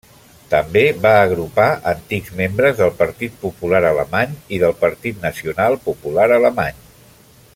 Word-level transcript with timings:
També 0.51 0.81
va 1.01 1.11
agrupar 1.25 1.67
antics 1.91 2.31
membres 2.39 2.79
del 2.79 2.95
Partit 3.03 3.37
Popular 3.45 3.83
Alemany 3.91 4.33
i 4.57 4.61
del 4.67 4.75
Partit 4.81 5.23
Nacional-Popular 5.29 6.29
Alemany. 6.41 6.85